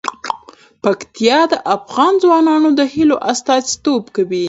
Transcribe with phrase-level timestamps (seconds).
[0.83, 4.39] پکتیا د افغان ځوانانو د هیلو استازیتوب کوي.